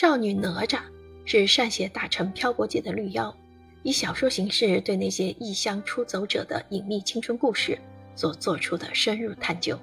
[0.00, 0.78] 少女哪吒
[1.26, 3.36] 是善写大臣漂泊记的绿妖，
[3.82, 7.78] 以小说形式对那些异乡出走者的隐秘青春故事
[8.16, 9.78] 所做出的深入探究。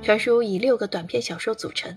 [0.00, 1.92] 全书以六个短篇小说组成，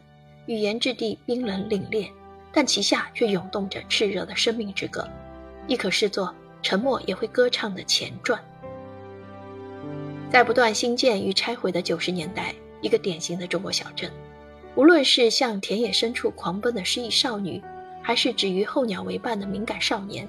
[0.48, 2.10] 语言质地冰冷凛冽，
[2.52, 5.08] 但其下却涌动着炽热的生命之歌，
[5.68, 8.44] 亦可视作沉默也会歌唱的前传。
[10.32, 14.10] 在不断兴建与拆毁的九十年代，一个典型的中国小镇，
[14.76, 17.62] 无论是向田野深处狂奔的失意少女，
[18.02, 20.28] 还是止于候鸟为伴的敏感少年，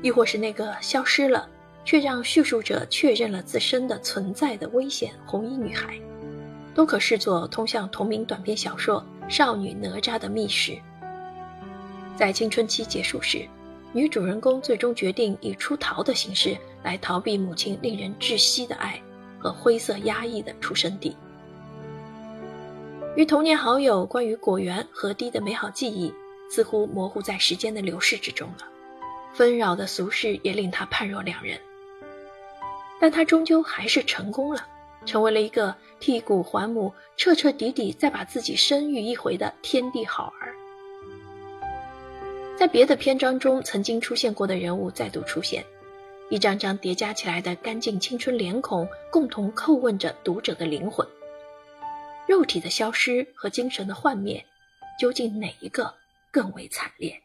[0.00, 1.48] 亦或是那个消失了
[1.84, 5.98] 却让叙述者确认了自身的存在的危险红衣女孩，
[6.74, 10.78] 都可视作通向同名短篇小说《少女哪吒》的密室。
[12.16, 13.44] 在青春期结束时，
[13.92, 19.00] 女主人公最终决定以出逃的形式来逃避母亲令人窒息的爱。
[19.36, 21.14] 和灰色压抑的出生地，
[23.16, 26.12] 与童年好友关于果园河堤的美好记忆，
[26.50, 28.66] 似乎模糊在时间的流逝之中了。
[29.32, 31.58] 纷扰的俗世也令他判若两人，
[33.00, 34.66] 但他终究还是成功了，
[35.06, 40.54] 成为了一个替骨还母、彻彻底底再把自己生育一回的天地好儿。
[42.56, 45.64] 在别的篇章中曾经出现过的人物再度出现。
[46.30, 51.06] 一张张叠加起来的干净青春脸孔，共同叩问着读者的灵魂。
[52.26, 54.44] 肉体的消失和精神的幻灭，
[54.98, 55.94] 究竟哪一个
[56.30, 57.20] 更为惨烈？